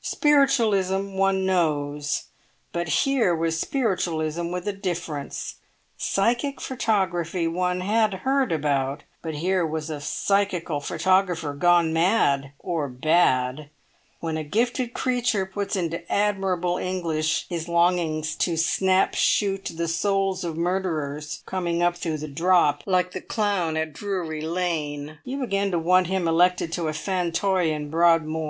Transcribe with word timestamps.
Spiritualism 0.00 1.18
one 1.18 1.44
knows, 1.44 2.28
but 2.72 2.88
here 3.04 3.34
was 3.36 3.60
spiritualism 3.60 4.50
with 4.50 4.66
a 4.66 4.72
difference; 4.72 5.56
psychic 5.98 6.62
photography 6.62 7.46
one 7.46 7.82
had 7.82 8.14
heard 8.24 8.52
about, 8.52 9.02
but 9.20 9.34
here 9.34 9.66
was 9.66 9.90
a 9.90 10.00
psychical 10.00 10.80
photographer 10.80 11.52
gone 11.52 11.92
mad 11.92 12.52
or 12.58 12.88
bad! 12.88 13.68
When 14.18 14.38
a 14.38 14.44
gifted 14.44 14.94
creature 14.94 15.44
puts 15.44 15.76
into 15.76 16.10
admirable 16.10 16.78
English 16.78 17.44
his 17.50 17.68
longing 17.68 18.22
to 18.22 18.56
snap 18.56 19.14
shoot 19.14 19.70
the 19.74 19.88
souls 19.88 20.42
of 20.42 20.56
murderers 20.56 21.42
coming 21.44 21.82
up 21.82 21.98
through 21.98 22.16
the 22.16 22.28
drop, 22.28 22.82
like 22.86 23.12
the 23.12 23.20
clown 23.20 23.76
at 23.76 23.92
Drury 23.92 24.40
Lane, 24.40 25.18
you 25.22 25.38
begin 25.38 25.70
to 25.72 25.78
want 25.78 26.06
him 26.06 26.26
elected 26.26 26.72
to 26.72 26.88
a 26.88 26.94
fauteuil 26.94 27.66
in 27.70 27.90
Broadmoor. 27.90 28.44